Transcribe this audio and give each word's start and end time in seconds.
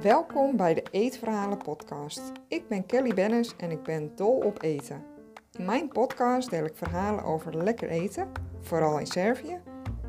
Welkom 0.00 0.56
bij 0.56 0.74
de 0.74 0.82
Eetverhalen 0.90 1.58
podcast. 1.58 2.32
Ik 2.48 2.68
ben 2.68 2.86
Kelly 2.86 3.14
Bennis 3.14 3.56
en 3.56 3.70
ik 3.70 3.82
ben 3.82 4.16
dol 4.16 4.36
op 4.36 4.62
eten. 4.62 5.04
In 5.52 5.64
mijn 5.64 5.88
podcast 5.88 6.50
deel 6.50 6.64
ik 6.64 6.76
verhalen 6.76 7.24
over 7.24 7.56
lekker 7.56 7.88
eten, 7.88 8.32
vooral 8.60 8.98
in 8.98 9.06
Servië, 9.06 9.60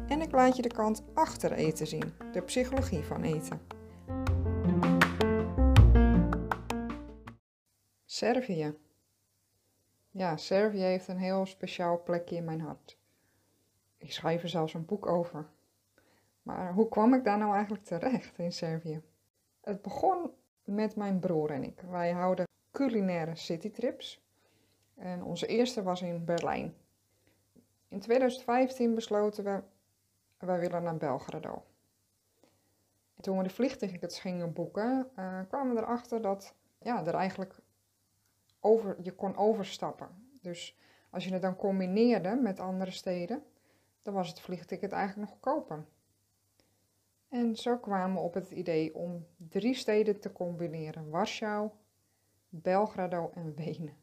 en 0.08 0.22
ik 0.22 0.32
laat 0.32 0.56
je 0.56 0.62
de 0.62 0.74
kant 0.74 1.04
achter 1.14 1.52
eten 1.52 1.88
zien, 1.88 2.14
de 2.32 2.42
psychologie 2.42 3.04
van 3.04 3.24
eten. 3.24 3.62
Servië. 8.06 8.76
Ja, 10.10 10.38
Servië 10.38 10.82
heeft 10.82 11.08
een 11.08 11.18
heel 11.18 11.46
speciaal 11.46 12.04
plekje 12.04 12.36
in 12.36 12.46
mijn 12.46 12.62
hart. 12.62 13.02
Ik 14.04 14.12
schrijf 14.12 14.44
er 14.44 14.50
zelfs 14.50 14.74
een 14.74 14.86
boek 14.86 15.06
over. 15.06 15.46
Maar 16.42 16.74
hoe 16.74 16.90
kwam 16.90 17.14
ik 17.14 17.24
daar 17.24 17.38
nou 17.38 17.54
eigenlijk 17.54 17.84
terecht 17.84 18.38
in 18.38 18.52
Servië? 18.52 19.02
Het 19.62 19.82
begon 19.82 20.32
met 20.64 20.96
mijn 20.96 21.20
broer 21.20 21.52
en 21.52 21.64
ik. 21.64 21.82
Wij 21.82 22.12
houden 22.12 22.48
culinaire 22.72 23.36
citytrips. 23.36 24.22
En 24.96 25.24
onze 25.24 25.48
eerste 25.48 25.84
was 25.84 26.02
in 26.02 26.26
Berlijn. 26.26 26.76
In 27.88 28.00
2015 28.00 28.96
besloten 28.96 29.44
we, 29.44 29.64
wij 30.46 30.60
willen 30.60 30.84
naar 30.84 30.98
Belgrado. 30.98 31.64
En 33.16 33.22
toen 33.22 33.38
we 33.38 33.44
de 33.44 33.50
vliegtickets 33.50 34.20
gingen 34.20 34.54
boeken, 34.54 35.10
uh, 35.20 35.40
kwamen 35.48 35.76
we 35.76 35.82
erachter 35.82 36.22
dat 36.22 36.56
ja, 36.80 37.06
er 37.06 37.14
eigenlijk 37.14 37.56
over, 38.60 38.96
je 39.02 39.12
kon 39.12 39.38
overstappen. 39.38 40.38
Dus 40.42 40.78
als 41.10 41.26
je 41.26 41.34
het 41.34 41.42
dan 41.42 41.56
combineerde 41.56 42.36
met 42.36 42.60
andere 42.60 42.92
steden, 42.92 43.44
dan 44.04 44.14
was 44.14 44.30
het 44.30 44.40
vliegticket 44.40 44.92
eigenlijk 44.92 45.30
nog 45.30 45.40
goedkoper. 45.40 45.86
En 47.30 47.56
zo 47.56 47.78
kwamen 47.78 48.16
we 48.16 48.22
op 48.22 48.34
het 48.34 48.52
idee 48.52 48.96
om 48.96 49.28
drie 49.38 49.74
steden 49.74 50.20
te 50.20 50.32
combineren: 50.32 51.10
Warschau, 51.10 51.70
Belgrado 52.50 53.32
en 53.36 53.56
Wenen. 53.56 53.98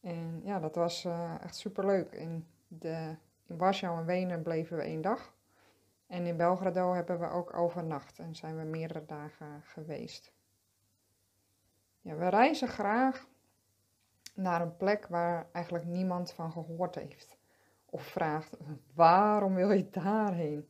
En 0.00 0.40
ja, 0.44 0.60
dat 0.60 0.74
was 0.74 1.04
uh, 1.04 1.34
echt 1.42 1.56
superleuk. 1.56 2.12
In, 2.12 2.46
de, 2.68 3.16
in 3.46 3.56
Warschau 3.56 3.98
en 3.98 4.06
Wenen 4.06 4.42
bleven 4.42 4.76
we 4.76 4.82
één 4.82 5.00
dag. 5.00 5.34
En 6.06 6.26
in 6.26 6.36
Belgrado 6.36 6.92
hebben 6.92 7.20
we 7.20 7.28
ook 7.28 7.56
overnacht 7.56 8.18
en 8.18 8.34
zijn 8.34 8.56
we 8.56 8.62
meerdere 8.62 9.04
dagen 9.04 9.62
geweest. 9.62 10.32
Ja, 12.00 12.16
we 12.16 12.28
reizen 12.28 12.68
graag 12.68 13.26
naar 14.34 14.60
een 14.60 14.76
plek 14.76 15.06
waar 15.06 15.48
eigenlijk 15.52 15.84
niemand 15.84 16.32
van 16.32 16.52
gehoord 16.52 16.94
heeft. 16.94 17.35
Of 17.96 18.02
vraagt, 18.02 18.56
waarom 18.94 19.54
wil 19.54 19.70
je 19.70 19.90
daarheen? 19.90 20.68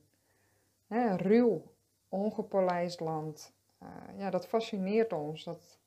Hè, 0.87 1.17
ruw, 1.17 1.63
ongepolijst 2.09 3.01
land. 3.01 3.53
Uh, 3.83 4.19
ja, 4.19 4.31
dat 4.31 4.47
fascineert 4.47 5.13
ons. 5.13 5.45
Dat 5.45 5.79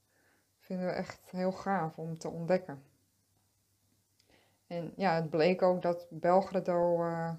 vinden 0.58 0.86
we 0.86 0.92
echt 0.92 1.32
heel 1.32 1.52
gaaf 1.52 1.98
om 1.98 2.18
te 2.18 2.30
ontdekken. 2.30 2.84
En 4.68 4.94
ja, 4.96 5.16
het 5.16 5.30
bleek 5.30 5.62
ook 5.62 5.82
dat 5.82 6.08
Belgrado 6.10 7.04
uh, 7.04 7.32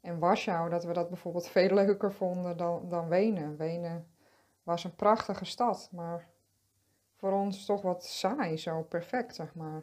en 0.00 0.18
Warschau, 0.18 0.70
dat 0.70 0.84
we 0.84 0.92
dat 0.92 1.08
bijvoorbeeld 1.08 1.48
veel 1.48 1.74
leuker 1.74 2.12
vonden 2.12 2.56
dan, 2.56 2.88
dan 2.88 3.08
Wenen. 3.08 3.56
Wenen 3.56 4.06
was 4.62 4.84
een 4.84 4.94
prachtige 4.94 5.44
stad, 5.44 5.88
maar 5.92 6.28
voor 7.14 7.32
ons 7.32 7.64
toch 7.64 7.82
wat 7.82 8.04
saai, 8.04 8.56
zo 8.56 8.82
perfect, 8.82 9.34
zeg 9.34 9.54
maar. 9.54 9.82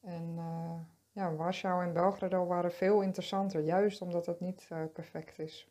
En 0.00 0.34
uh, 0.36 0.93
ja, 1.14 1.34
Warschau 1.34 1.82
en 1.82 1.92
Belgrado 1.92 2.46
waren 2.46 2.72
veel 2.72 3.00
interessanter, 3.00 3.60
juist 3.60 4.00
omdat 4.00 4.26
het 4.26 4.40
niet 4.40 4.68
uh, 4.72 4.84
perfect 4.92 5.38
is. 5.38 5.68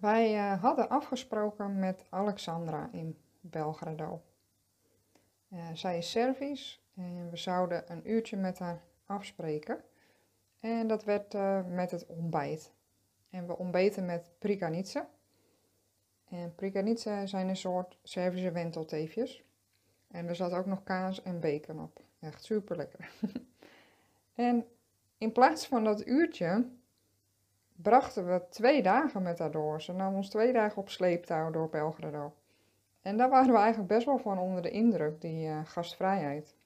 Wij 0.00 0.34
uh, 0.34 0.62
hadden 0.62 0.88
afgesproken 0.88 1.78
met 1.78 2.04
Alexandra 2.08 2.88
in 2.92 3.18
Belgrado. 3.40 4.22
zij 5.72 5.98
is 5.98 6.10
Servisch 6.10 6.84
en 6.94 7.30
we 7.30 7.36
zouden 7.36 7.92
een 7.92 8.10
uurtje 8.10 8.36
met 8.36 8.58
haar 8.58 8.82
afspreken. 9.06 9.84
En 10.60 10.86
dat 10.86 11.04
werd 11.04 11.32
met 11.68 11.90
het 11.90 12.06
ontbijt. 12.06 12.72
En 13.30 13.46
we 13.46 13.58
ontbeten 13.58 14.04
met 14.04 14.30
prikanica. 14.38 15.08
En 16.28 16.54
prikanica 16.54 17.26
zijn 17.26 17.48
een 17.48 17.56
soort 17.56 17.98
Servische 18.02 18.50
wentelteefjes. 18.50 19.44
En 20.08 20.28
er 20.28 20.36
zat 20.36 20.52
ook 20.52 20.66
nog 20.66 20.82
kaas 20.82 21.22
en 21.22 21.40
bacon 21.40 21.80
op. 21.80 22.00
Echt 22.20 22.44
super 22.44 22.76
lekker. 22.76 23.10
en 24.36 24.66
in 25.18 25.32
plaats 25.32 25.66
van 25.66 25.84
dat 25.84 26.06
uurtje 26.06 26.68
brachten 27.76 28.26
we 28.26 28.48
twee 28.50 28.82
dagen 28.82 29.22
met 29.22 29.38
haar 29.38 29.50
door. 29.50 29.82
Ze 29.82 29.92
nam 29.92 30.14
ons 30.14 30.28
twee 30.28 30.52
dagen 30.52 30.82
op 30.82 30.88
sleeptouw 30.88 31.50
door 31.50 31.68
Belgrado. 31.68 32.34
En 33.02 33.16
daar 33.16 33.30
waren 33.30 33.52
we 33.52 33.58
eigenlijk 33.58 33.88
best 33.88 34.06
wel 34.06 34.18
van 34.18 34.38
onder 34.38 34.62
de 34.62 34.70
indruk, 34.70 35.20
die 35.20 35.46
uh, 35.46 35.64
gastvrijheid. 35.64 36.56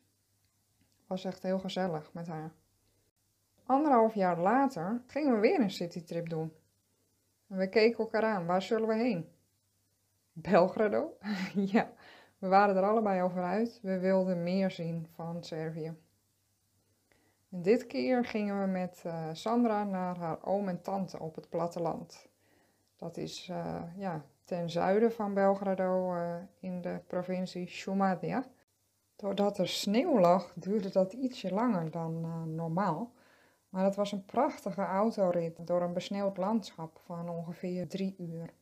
Was 1.07 1.25
echt 1.25 1.43
heel 1.43 1.59
gezellig 1.59 2.13
met 2.13 2.27
haar. 2.27 2.53
Anderhalf 3.67 4.15
jaar 4.15 4.39
later 4.39 5.03
gingen 5.07 5.35
we 5.35 5.41
weer 5.41 5.61
een 5.61 5.71
citytrip 5.71 6.29
doen. 6.29 6.53
En 7.49 7.57
we 7.57 7.69
keken 7.69 7.99
elkaar 7.99 8.25
aan. 8.25 8.47
Waar 8.47 8.63
zullen 8.63 8.89
we 8.89 8.95
heen? 8.95 9.29
Belgrado? 10.33 11.17
ja, 11.55 11.93
we 12.39 12.49
waren 12.49 12.77
er 12.77 12.83
allebei 12.83 13.23
over 13.23 13.43
uit. 13.43 13.79
We 13.83 13.99
wilden 13.99 14.43
meer 14.43 14.71
zien 14.71 15.07
van 15.11 15.45
Servië. 15.45 15.97
En 17.51 17.63
dit 17.63 17.87
keer 17.87 18.25
gingen 18.25 18.61
we 18.61 18.67
met 18.67 19.03
uh, 19.07 19.29
Sandra 19.33 19.85
naar 19.85 20.17
haar 20.19 20.45
oom 20.45 20.69
en 20.69 20.83
tante 20.83 21.19
op 21.19 21.35
het 21.35 21.49
platteland. 21.49 22.29
Dat 22.97 23.17
is 23.17 23.49
uh, 23.51 23.83
ja, 23.97 24.25
ten 24.45 24.71
zuiden 24.71 25.13
van 25.13 25.35
Belgrado 25.35 26.15
uh, 26.15 26.37
in 26.61 26.81
de 26.81 27.01
provincie 27.07 27.67
Šumadija. 27.67 28.45
Doordat 29.17 29.59
er 29.59 29.69
sneeuw 29.69 30.21
lag, 30.21 30.53
duurde 30.55 30.91
dat 30.91 31.13
ietsje 31.13 31.55
langer 31.55 31.91
dan 31.91 32.55
normaal. 32.55 33.13
Maar 33.69 33.85
het 33.85 33.97
was 33.97 34.13
een 34.13 34.25
prachtige 34.25 34.83
autorit 34.83 35.67
door 35.67 35.83
een 35.83 35.93
besneeuwd 35.93 36.37
landschap 36.37 37.01
van 37.05 37.29
ongeveer 37.29 37.89
drie 37.89 38.15
uur. 38.19 38.53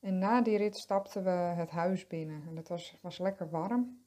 En 0.00 0.18
na 0.18 0.42
die 0.42 0.56
rit 0.56 0.76
stapten 0.76 1.24
we 1.24 1.30
het 1.30 1.70
huis 1.70 2.06
binnen. 2.06 2.42
En 2.48 2.56
het 2.56 2.68
was, 2.68 2.98
was 3.00 3.18
lekker 3.18 3.50
warm. 3.50 4.02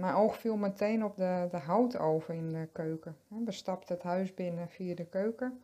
Mijn 0.00 0.14
oog 0.14 0.38
viel 0.38 0.56
meteen 0.56 1.04
op 1.04 1.16
de, 1.16 1.48
de 1.50 1.56
houtoven 1.56 2.34
in 2.34 2.48
de 2.48 2.68
keuken. 2.72 3.16
We 3.28 3.52
stapten 3.52 3.94
het 3.94 4.04
huis 4.04 4.34
binnen 4.34 4.68
via 4.68 4.94
de 4.94 5.06
keuken. 5.06 5.62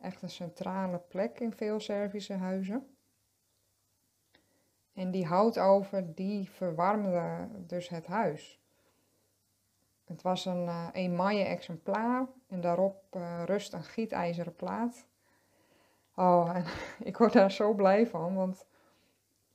Echt 0.00 0.22
een 0.22 0.30
centrale 0.30 0.98
plek 0.98 1.40
in 1.40 1.52
veel 1.52 1.80
Servische 1.80 2.32
huizen. 2.32 2.86
En 4.92 5.10
die 5.10 5.26
houtoven 5.26 6.14
die 6.14 6.50
verwarmde 6.50 7.48
dus 7.66 7.88
het 7.88 8.06
huis. 8.06 8.60
Het 10.04 10.22
was 10.22 10.44
een 10.44 10.64
uh, 10.64 10.88
emaille 10.92 11.44
exemplaar 11.44 12.26
en 12.48 12.60
daarop 12.60 13.16
uh, 13.16 13.42
rust 13.44 13.72
een 13.72 13.84
gietijzeren 13.84 14.54
plaat. 14.54 15.06
Oh, 16.14 16.50
en 16.54 16.64
ik 17.08 17.16
word 17.16 17.32
daar 17.32 17.52
zo 17.52 17.74
blij 17.74 18.06
van, 18.06 18.34
want 18.34 18.66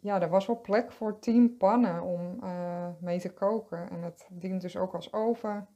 ja, 0.02 0.22
er 0.22 0.30
was 0.30 0.46
wel 0.46 0.62
plek 0.62 0.92
voor 0.92 1.20
tien 1.20 1.58
pannen 1.58 2.02
om 2.02 2.44
uh, 2.44 2.88
mee 3.00 3.20
te 3.20 3.34
koken. 3.34 3.90
En 3.90 4.02
het 4.02 4.28
dient 4.30 4.62
dus 4.62 4.78
ook 4.78 4.94
als 4.94 5.14
oven 5.14 5.68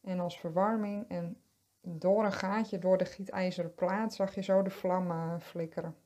en 0.00 0.20
als 0.20 0.38
verwarming. 0.38 1.08
En 1.08 1.36
door 1.80 2.24
een 2.24 2.32
gaatje 2.32 2.78
door 2.78 2.98
de 2.98 3.04
gietijzeren 3.04 3.74
plaat 3.74 4.14
zag 4.14 4.34
je 4.34 4.42
zo 4.42 4.62
de 4.62 4.70
vlammen 4.70 5.40
flikkeren. 5.40 5.96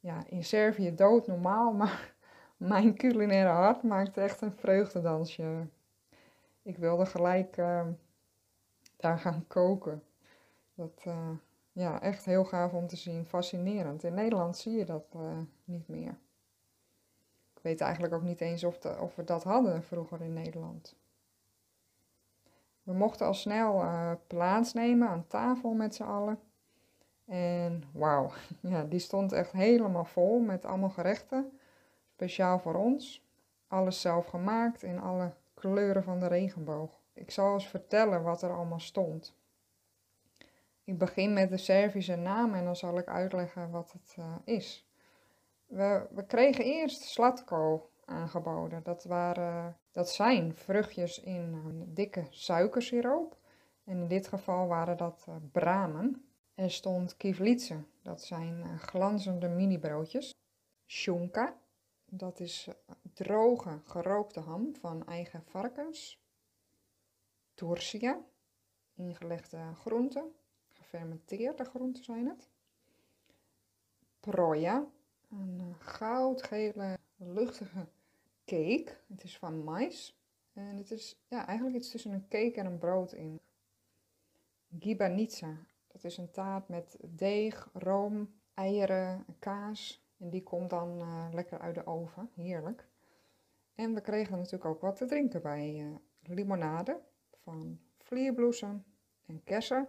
Ja, 0.00 0.22
in 0.28 0.44
Servië 0.44 0.94
dood 0.94 1.26
normaal, 1.26 1.72
maar 1.82 2.14
mijn 2.56 2.96
culinaire 2.96 3.50
hart 3.50 3.82
maakte 3.82 4.20
echt 4.20 4.40
een 4.40 4.52
vreugdedansje. 4.52 5.66
Ik 6.62 6.78
wilde 6.78 7.06
gelijk 7.06 7.56
uh, 7.56 7.86
daar 8.96 9.18
gaan 9.18 9.44
koken. 9.46 10.02
Dat, 10.74 11.04
ja, 11.72 12.00
echt 12.02 12.24
heel 12.24 12.44
gaaf 12.44 12.72
om 12.72 12.86
te 12.86 12.96
zien. 12.96 13.24
Fascinerend. 13.24 14.04
In 14.04 14.14
Nederland 14.14 14.56
zie 14.56 14.76
je 14.76 14.84
dat 14.84 15.16
niet 15.64 15.88
meer. 15.88 16.18
Ik 17.58 17.64
weet 17.64 17.80
eigenlijk 17.80 18.14
ook 18.14 18.22
niet 18.22 18.40
eens 18.40 18.64
of, 18.64 18.84
of 18.84 19.14
we 19.16 19.24
dat 19.24 19.42
hadden 19.42 19.82
vroeger 19.82 20.20
in 20.22 20.32
Nederland. 20.32 20.96
We 22.82 22.92
mochten 22.92 23.26
al 23.26 23.34
snel 23.34 23.82
uh, 23.82 24.12
plaatsnemen 24.26 25.08
aan 25.08 25.26
tafel 25.26 25.72
met 25.72 25.94
z'n 25.94 26.02
allen. 26.02 26.38
En 27.26 27.84
wauw, 27.92 28.30
ja, 28.60 28.84
die 28.84 28.98
stond 28.98 29.32
echt 29.32 29.52
helemaal 29.52 30.04
vol 30.04 30.40
met 30.40 30.64
allemaal 30.64 30.90
gerechten. 30.90 31.58
Speciaal 32.14 32.58
voor 32.58 32.74
ons. 32.74 33.26
Alles 33.66 34.00
zelf 34.00 34.26
gemaakt 34.26 34.82
in 34.82 35.00
alle 35.00 35.32
kleuren 35.54 36.02
van 36.02 36.20
de 36.20 36.26
regenboog. 36.26 37.00
Ik 37.12 37.30
zal 37.30 37.52
eens 37.52 37.68
vertellen 37.68 38.22
wat 38.22 38.42
er 38.42 38.52
allemaal 38.52 38.80
stond. 38.80 39.36
Ik 40.84 40.98
begin 40.98 41.32
met 41.32 41.50
de 41.50 41.56
Servische 41.56 42.16
naam 42.16 42.54
en 42.54 42.64
dan 42.64 42.76
zal 42.76 42.98
ik 42.98 43.06
uitleggen 43.06 43.70
wat 43.70 43.92
het 43.92 44.16
uh, 44.18 44.34
is. 44.44 44.87
We, 45.68 46.06
we 46.10 46.26
kregen 46.26 46.64
eerst 46.64 47.02
slatko 47.02 47.90
aangeboden. 48.04 48.82
Dat, 48.82 49.04
waren, 49.04 49.78
dat 49.90 50.10
zijn 50.10 50.54
vruchtjes 50.54 51.20
in 51.20 51.82
dikke 51.94 52.26
suikersiroop. 52.30 53.36
En 53.84 53.96
in 53.96 54.08
dit 54.08 54.28
geval 54.28 54.66
waren 54.66 54.96
dat 54.96 55.26
uh, 55.28 55.34
bramen. 55.52 56.28
Er 56.54 56.70
stond 56.70 57.16
kivlitse, 57.16 57.84
dat 58.02 58.22
zijn 58.22 58.58
uh, 58.58 58.78
glanzende 58.78 59.48
mini-broodjes. 59.48 60.34
Shunka, 60.86 61.58
dat 62.04 62.40
is 62.40 62.68
droge 63.14 63.80
gerookte 63.84 64.40
ham 64.40 64.76
van 64.76 65.06
eigen 65.06 65.42
varkens. 65.44 66.22
Tursia, 67.54 68.20
ingelegde 68.94 69.74
groenten, 69.74 70.32
gefermenteerde 70.72 71.64
groenten 71.64 72.04
zijn 72.04 72.26
het. 72.26 72.50
Proja, 74.20 74.86
een 75.30 75.74
goudgele, 75.78 76.98
luchtige 77.16 77.86
cake. 78.44 78.96
Het 79.06 79.24
is 79.24 79.38
van 79.38 79.64
mais. 79.64 80.18
En 80.52 80.76
het 80.76 80.90
is 80.90 81.20
ja, 81.28 81.46
eigenlijk 81.46 81.76
iets 81.76 81.90
tussen 81.90 82.12
een 82.12 82.28
cake 82.28 82.54
en 82.54 82.66
een 82.66 82.78
brood 82.78 83.12
in. 83.12 83.40
Gibanitsa, 84.78 85.56
dat 85.86 86.04
is 86.04 86.16
een 86.16 86.30
taart 86.30 86.68
met 86.68 86.96
deeg, 87.08 87.68
room, 87.72 88.34
eieren, 88.54 89.24
kaas. 89.38 90.06
En 90.18 90.30
die 90.30 90.42
komt 90.42 90.70
dan 90.70 91.00
uh, 91.00 91.28
lekker 91.32 91.58
uit 91.58 91.74
de 91.74 91.86
oven. 91.86 92.30
Heerlijk. 92.34 92.88
En 93.74 93.94
we 93.94 94.00
kregen 94.00 94.36
natuurlijk 94.36 94.64
ook 94.64 94.80
wat 94.80 94.96
te 94.96 95.06
drinken 95.06 95.42
bij 95.42 95.78
uh, 95.78 95.96
limonade 96.22 97.00
van 97.42 97.80
vlierbloesem 97.98 98.84
en 99.26 99.44
kersen. 99.44 99.88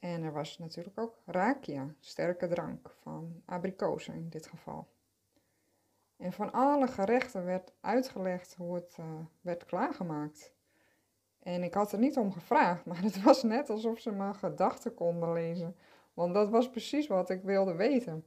En 0.00 0.22
er 0.22 0.32
was 0.32 0.58
natuurlijk 0.58 0.98
ook 0.98 1.18
rakia, 1.24 1.94
sterke 1.98 2.48
drank 2.48 2.94
van 3.00 3.42
abrikozen 3.44 4.14
in 4.14 4.28
dit 4.28 4.46
geval. 4.46 4.88
En 6.16 6.32
van 6.32 6.52
alle 6.52 6.86
gerechten 6.86 7.44
werd 7.44 7.72
uitgelegd 7.80 8.54
hoe 8.54 8.74
het 8.74 8.96
uh, 9.00 9.06
werd 9.40 9.64
klaargemaakt. 9.64 10.52
En 11.42 11.62
ik 11.62 11.74
had 11.74 11.92
er 11.92 11.98
niet 11.98 12.16
om 12.16 12.32
gevraagd, 12.32 12.84
maar 12.86 13.02
het 13.02 13.22
was 13.22 13.42
net 13.42 13.70
alsof 13.70 13.98
ze 13.98 14.10
mijn 14.10 14.34
gedachten 14.34 14.94
konden 14.94 15.32
lezen. 15.32 15.76
Want 16.14 16.34
dat 16.34 16.50
was 16.50 16.70
precies 16.70 17.06
wat 17.06 17.30
ik 17.30 17.42
wilde 17.42 17.74
weten. 17.74 18.24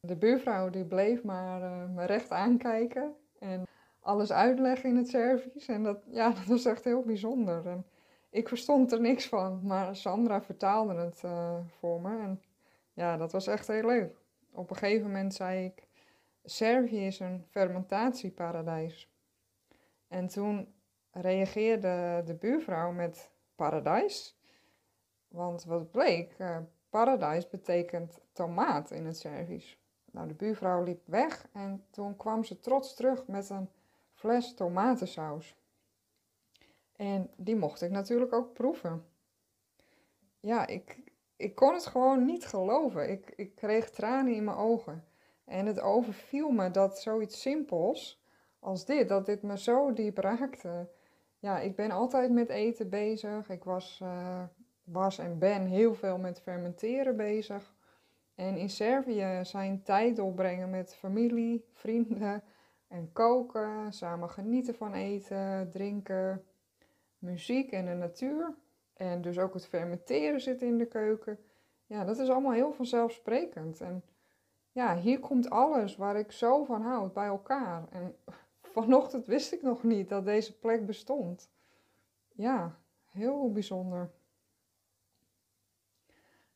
De 0.00 0.16
buurvrouw 0.16 0.70
die 0.70 0.84
bleef 0.84 1.22
maar 1.22 1.62
uh, 1.62 1.94
me 1.94 2.04
recht 2.04 2.30
aankijken 2.30 3.14
en 3.38 3.66
alles 4.00 4.32
uitleggen 4.32 4.88
in 4.88 4.96
het 4.96 5.08
Servisch. 5.08 5.68
En 5.68 5.82
dat, 5.82 6.04
ja, 6.10 6.30
dat 6.38 6.44
was 6.44 6.64
echt 6.64 6.84
heel 6.84 7.02
bijzonder. 7.02 7.66
En 7.66 7.86
ik 8.30 8.48
verstond 8.48 8.92
er 8.92 9.00
niks 9.00 9.26
van, 9.28 9.60
maar 9.62 9.96
Sandra 9.96 10.42
vertaalde 10.42 10.94
het 10.94 11.22
uh, 11.24 11.58
voor 11.78 12.00
me. 12.00 12.18
En 12.18 12.42
ja, 12.92 13.16
dat 13.16 13.32
was 13.32 13.46
echt 13.46 13.66
heel 13.66 13.86
leuk. 13.86 14.16
Op 14.52 14.70
een 14.70 14.76
gegeven 14.76 15.06
moment 15.06 15.34
zei 15.34 15.64
ik, 15.64 15.86
Servië 16.44 17.06
is 17.06 17.20
een 17.20 17.44
fermentatieparadijs. 17.50 19.12
En 20.08 20.28
toen 20.28 20.74
reageerde 21.10 22.22
de 22.24 22.34
buurvrouw 22.34 22.92
met 22.92 23.30
paradijs. 23.56 24.38
Want 25.28 25.64
wat 25.64 25.90
bleek, 25.90 26.34
uh, 26.38 26.58
paradijs 26.90 27.48
betekent 27.48 28.20
tomaat 28.32 28.90
in 28.90 29.06
het 29.06 29.18
Servisch. 29.18 29.78
Nou, 30.10 30.28
de 30.28 30.34
buurvrouw 30.34 30.82
liep 30.82 31.06
weg 31.06 31.48
en 31.52 31.84
toen 31.90 32.16
kwam 32.16 32.44
ze 32.44 32.60
trots 32.60 32.94
terug 32.94 33.26
met 33.26 33.50
een 33.50 33.70
fles 34.12 34.54
tomatensaus. 34.54 35.57
En 36.98 37.30
die 37.36 37.56
mocht 37.56 37.82
ik 37.82 37.90
natuurlijk 37.90 38.32
ook 38.32 38.52
proeven. 38.52 39.04
Ja, 40.40 40.66
ik, 40.66 40.98
ik 41.36 41.54
kon 41.54 41.74
het 41.74 41.86
gewoon 41.86 42.24
niet 42.24 42.46
geloven. 42.46 43.10
Ik, 43.10 43.32
ik 43.36 43.54
kreeg 43.54 43.90
tranen 43.90 44.34
in 44.34 44.44
mijn 44.44 44.56
ogen. 44.56 45.04
En 45.44 45.66
het 45.66 45.80
overviel 45.80 46.50
me 46.50 46.70
dat 46.70 47.00
zoiets 47.00 47.40
simpels 47.40 48.22
als 48.58 48.84
dit, 48.84 49.08
dat 49.08 49.26
dit 49.26 49.42
me 49.42 49.58
zo 49.58 49.92
diep 49.92 50.18
raakte. 50.18 50.88
Ja, 51.38 51.58
ik 51.58 51.76
ben 51.76 51.90
altijd 51.90 52.30
met 52.30 52.48
eten 52.48 52.88
bezig. 52.88 53.50
Ik 53.50 53.64
was, 53.64 54.00
uh, 54.02 54.42
was 54.84 55.18
en 55.18 55.38
ben 55.38 55.66
heel 55.66 55.94
veel 55.94 56.18
met 56.18 56.40
fermenteren 56.40 57.16
bezig. 57.16 57.74
En 58.34 58.56
in 58.56 58.70
Servië 58.70 59.40
zijn 59.42 59.82
tijd 59.82 60.16
doorbrengen 60.16 60.70
met 60.70 60.94
familie, 60.94 61.64
vrienden 61.72 62.42
en 62.88 63.12
koken, 63.12 63.92
samen 63.92 64.30
genieten 64.30 64.74
van 64.74 64.94
eten, 64.94 65.70
drinken, 65.70 66.44
muziek 67.18 67.72
en 67.72 67.84
de 67.84 67.94
natuur. 67.94 68.54
En 68.94 69.22
dus 69.22 69.38
ook 69.38 69.54
het 69.54 69.66
fermenteren 69.66 70.40
zit 70.40 70.62
in 70.62 70.78
de 70.78 70.86
keuken. 70.86 71.38
Ja, 71.86 72.04
dat 72.04 72.18
is 72.18 72.28
allemaal 72.28 72.52
heel 72.52 72.72
vanzelfsprekend. 72.72 73.80
En 73.80 74.02
ja, 74.72 74.96
hier 74.96 75.20
komt 75.20 75.50
alles 75.50 75.96
waar 75.96 76.18
ik 76.18 76.32
zo 76.32 76.64
van 76.64 76.82
houd 76.82 77.12
bij 77.12 77.26
elkaar. 77.26 77.88
En 77.90 78.16
vanochtend 78.62 79.26
wist 79.26 79.52
ik 79.52 79.62
nog 79.62 79.82
niet 79.82 80.08
dat 80.08 80.24
deze 80.24 80.58
plek 80.58 80.86
bestond. 80.86 81.50
Ja, 82.34 82.78
heel 83.04 83.52
bijzonder. 83.52 84.10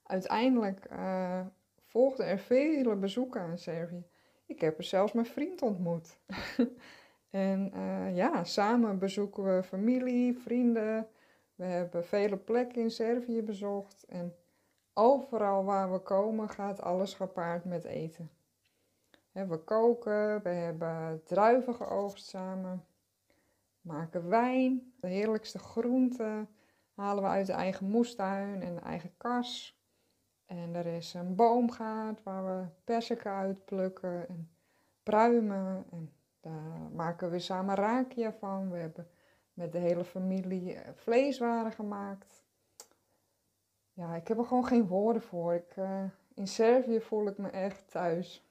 Uiteindelijk 0.02 0.86
uh, 0.92 1.46
volgden 1.86 2.26
er 2.26 2.38
vele 2.38 2.96
bezoeken 2.96 3.40
aan 3.40 3.58
Servië. 3.58 4.04
Ik 4.46 4.60
heb 4.60 4.78
er 4.78 4.84
zelfs 4.84 5.12
mijn 5.12 5.26
vriend 5.26 5.62
ontmoet. 5.62 6.16
en 7.32 7.72
uh, 7.74 8.16
ja, 8.16 8.44
samen 8.44 8.98
bezoeken 8.98 9.56
we 9.56 9.62
familie, 9.62 10.38
vrienden. 10.38 11.08
We 11.54 11.64
hebben 11.64 12.04
vele 12.04 12.36
plekken 12.36 12.82
in 12.82 12.90
Servië 12.90 13.42
bezocht. 13.42 14.04
En 14.08 14.34
overal 14.94 15.64
waar 15.64 15.92
we 15.92 15.98
komen 15.98 16.48
gaat 16.48 16.80
alles 16.80 17.14
gepaard 17.14 17.64
met 17.64 17.84
eten. 17.84 18.30
We 19.32 19.58
koken, 19.64 20.42
we 20.42 20.48
hebben 20.48 21.22
druiven 21.24 21.74
geoogst 21.74 22.26
samen, 22.26 22.84
maken 23.80 24.28
wijn, 24.28 24.92
de 25.00 25.08
heerlijkste 25.08 25.58
groenten 25.58 26.48
halen 26.94 27.22
we 27.22 27.28
uit 27.28 27.46
de 27.46 27.52
eigen 27.52 27.86
moestuin 27.86 28.62
en 28.62 28.74
de 28.74 28.80
eigen 28.80 29.16
kas. 29.16 29.80
En 30.46 30.74
er 30.74 30.86
is 30.86 31.14
een 31.14 31.34
boomgaard 31.34 32.22
waar 32.22 32.44
we 32.44 32.66
persiken 32.84 33.30
uitplukken 33.30 34.28
en 34.28 34.50
pruimen. 35.02 35.84
En 35.90 36.12
daar 36.42 36.90
maken 36.94 37.30
we 37.30 37.38
samen 37.38 37.74
rakia 37.74 38.32
van. 38.32 38.70
We 38.70 38.78
hebben 38.78 39.08
met 39.54 39.72
de 39.72 39.78
hele 39.78 40.04
familie 40.04 40.74
eh, 40.74 40.90
vleeswaren 40.94 41.72
gemaakt. 41.72 42.44
Ja, 43.92 44.14
ik 44.14 44.28
heb 44.28 44.38
er 44.38 44.44
gewoon 44.44 44.66
geen 44.66 44.86
woorden 44.86 45.22
voor. 45.22 45.54
Ik, 45.54 45.76
uh, 45.76 46.02
in 46.34 46.46
Servië 46.46 47.00
voel 47.00 47.26
ik 47.26 47.38
me 47.38 47.48
echt 47.48 47.90
thuis. 47.90 48.46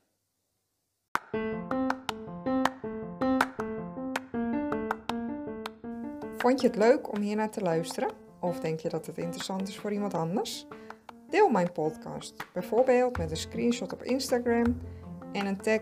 Vond 6.38 6.62
je 6.62 6.68
het 6.68 6.76
leuk 6.76 7.12
om 7.12 7.20
hier 7.22 7.36
naar 7.36 7.50
te 7.50 7.62
luisteren? 7.62 8.12
Of 8.40 8.60
denk 8.60 8.80
je 8.80 8.90
dat 8.90 9.06
het 9.06 9.18
interessant 9.18 9.68
is 9.68 9.80
voor 9.80 9.92
iemand 9.92 10.14
anders? 10.14 10.68
Deel 11.30 11.50
mijn 11.50 11.72
podcast, 11.72 12.48
bijvoorbeeld 12.54 13.18
met 13.18 13.32
een 13.32 13.38
screenshot 13.38 13.94
op 13.94 14.04
Instagram 14.04 14.82
en 15.32 15.46
een 15.46 15.62
tag 15.62 15.82